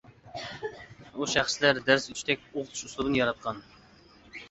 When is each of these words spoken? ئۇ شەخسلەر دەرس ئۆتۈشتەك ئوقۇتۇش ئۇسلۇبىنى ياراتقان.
ئۇ 1.17 1.27
شەخسلەر 1.35 1.83
دەرس 1.91 2.09
ئۆتۈشتەك 2.09 2.51
ئوقۇتۇش 2.51 2.85
ئۇسلۇبىنى 2.91 3.25
ياراتقان. 3.25 3.65